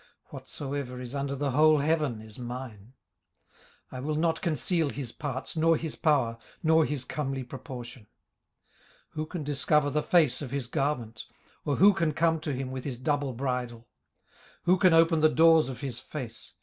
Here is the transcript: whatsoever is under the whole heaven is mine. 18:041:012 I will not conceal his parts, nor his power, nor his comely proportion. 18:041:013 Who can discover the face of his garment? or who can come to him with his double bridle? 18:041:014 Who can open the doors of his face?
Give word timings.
whatsoever 0.31 0.99
is 0.99 1.13
under 1.13 1.35
the 1.35 1.51
whole 1.51 1.77
heaven 1.77 2.21
is 2.21 2.39
mine. 2.39 2.93
18:041:012 3.91 3.97
I 3.97 3.99
will 3.99 4.15
not 4.15 4.41
conceal 4.41 4.89
his 4.89 5.11
parts, 5.11 5.55
nor 5.55 5.77
his 5.77 5.95
power, 5.95 6.39
nor 6.63 6.85
his 6.85 7.05
comely 7.05 7.43
proportion. 7.43 8.07
18:041:013 9.09 9.09
Who 9.11 9.25
can 9.27 9.43
discover 9.43 9.89
the 9.91 10.01
face 10.01 10.41
of 10.41 10.49
his 10.49 10.65
garment? 10.65 11.25
or 11.65 11.75
who 11.75 11.93
can 11.93 12.13
come 12.15 12.39
to 12.39 12.51
him 12.51 12.71
with 12.71 12.83
his 12.83 12.97
double 12.97 13.33
bridle? 13.33 13.87
18:041:014 14.61 14.61
Who 14.63 14.77
can 14.79 14.93
open 14.95 15.19
the 15.19 15.29
doors 15.29 15.69
of 15.69 15.81
his 15.81 15.99
face? 15.99 16.55